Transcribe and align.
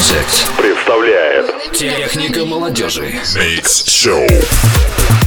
Project 0.00 0.56
представляет 0.56 1.72
Техника 1.72 2.46
молодежи. 2.46 3.20
Mix 3.36 3.84
Show. 3.84 5.19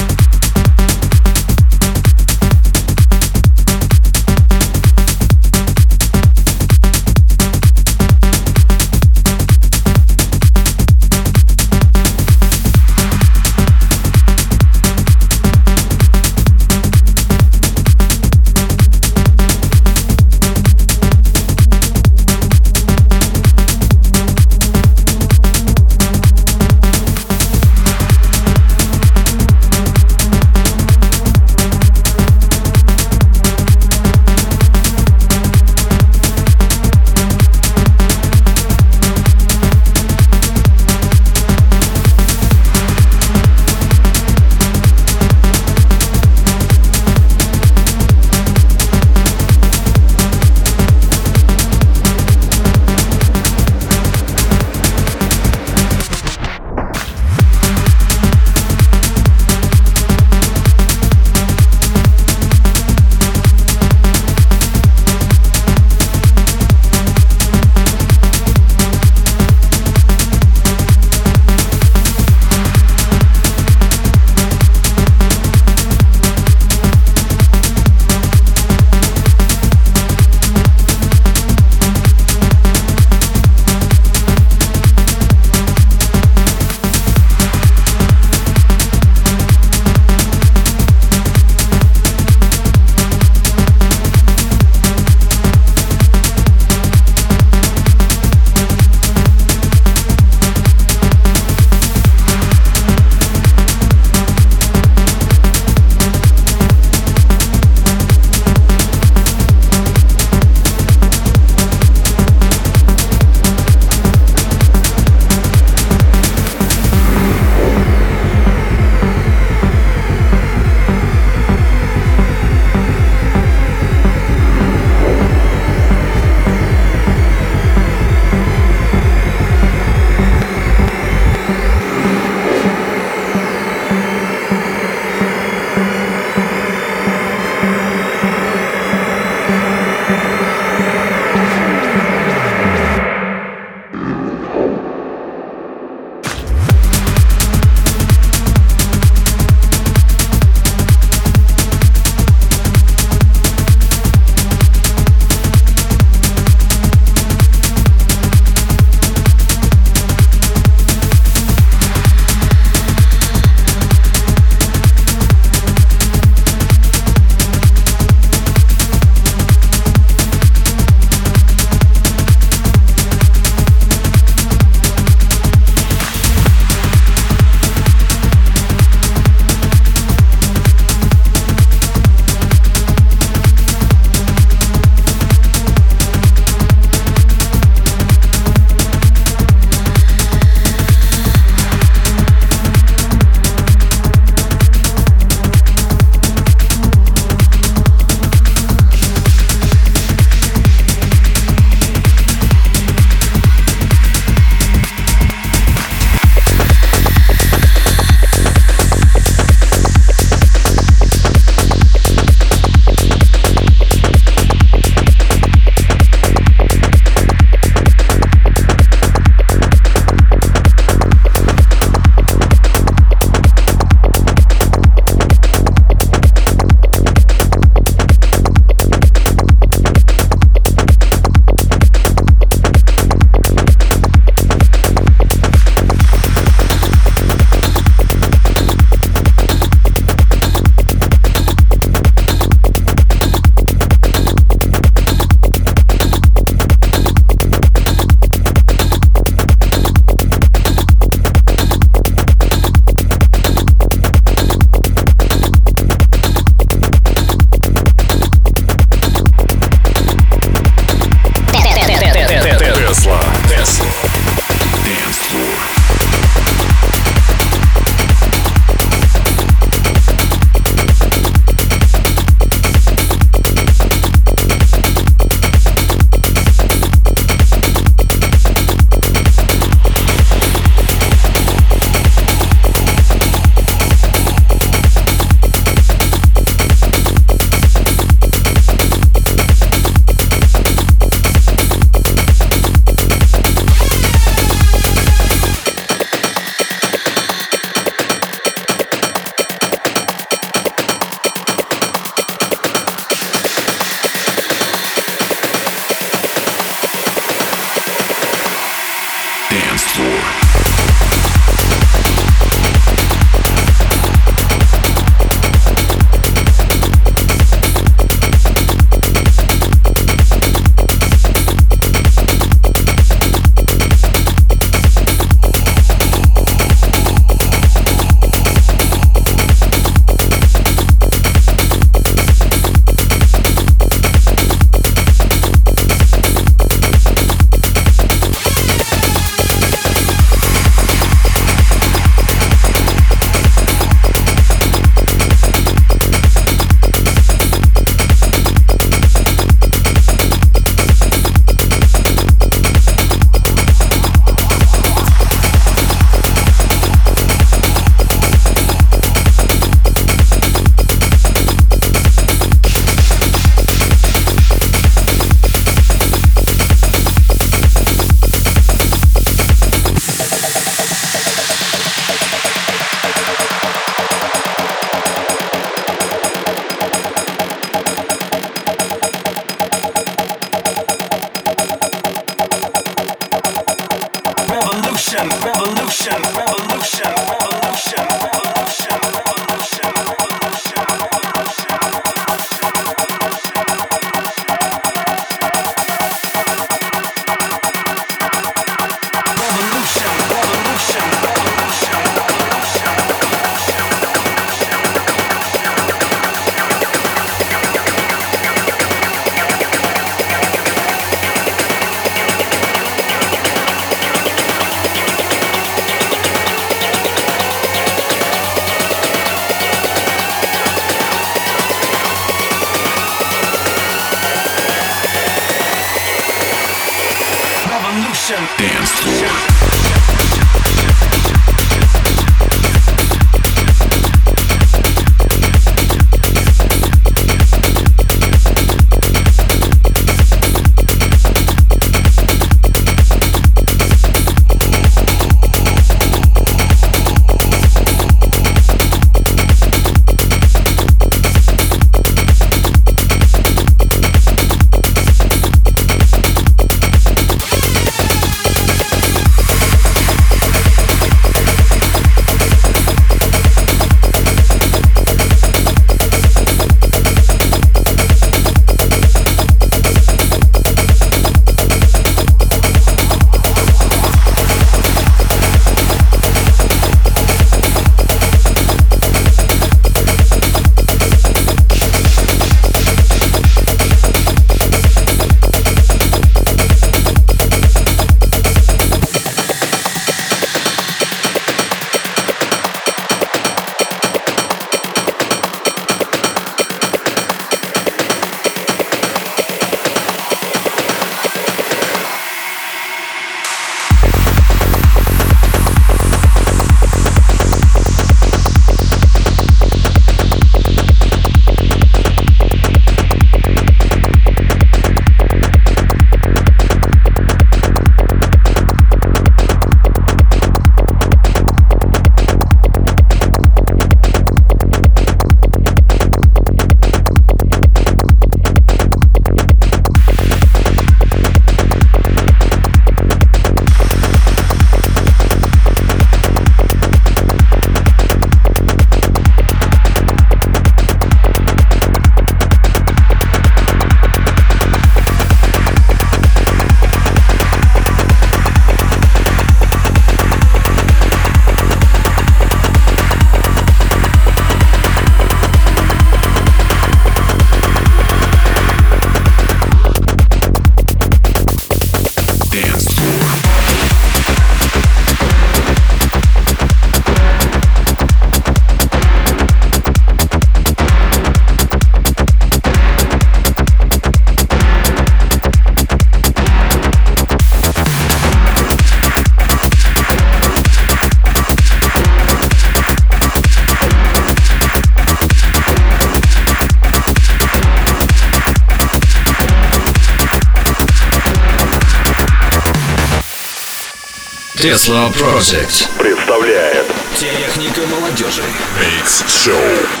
Tesla 594.61 595.09
Project 595.09 595.89
представляет 595.97 596.85
Техника 597.15 597.81
молодежи. 597.87 598.43
Mix 598.79 599.25
Show. 599.25 600.00